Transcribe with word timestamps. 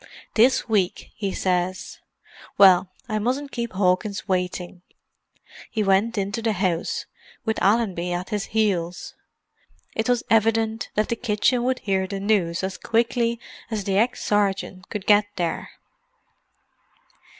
"This 0.33 0.67
week, 0.67 1.11
he 1.15 1.31
says. 1.31 1.99
Well, 2.57 2.89
I 3.07 3.19
mustn't 3.19 3.51
keep 3.51 3.73
Hawkins 3.73 4.27
waiting." 4.27 4.81
He 5.69 5.83
went 5.83 6.17
into 6.17 6.41
the 6.41 6.53
house, 6.53 7.05
with 7.45 7.61
Allenby 7.61 8.11
at 8.11 8.29
his 8.31 8.45
heels. 8.45 9.13
It 9.95 10.09
was 10.09 10.23
evident 10.27 10.89
that 10.95 11.09
the 11.09 11.15
kitchen 11.15 11.63
would 11.65 11.77
hear 11.77 12.07
the 12.07 12.19
news 12.19 12.63
as 12.63 12.79
quickly 12.79 13.39
as 13.69 13.83
the 13.83 13.99
ex 13.99 14.23
sergeant 14.25 14.89
could 14.89 15.05
get 15.05 15.27
there. 15.35 15.69